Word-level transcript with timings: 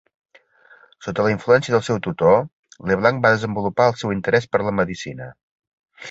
Sota 1.07 1.25
la 1.25 1.33
influència 1.33 1.75
del 1.75 1.83
seu 1.87 1.99
tutor, 2.07 2.39
Leblanc 2.91 3.21
va 3.25 3.33
desenvolupar 3.35 3.87
el 3.91 3.99
seu 4.05 4.15
interès 4.17 4.49
per 4.55 4.63
la 4.69 4.73
medicina. 4.79 5.29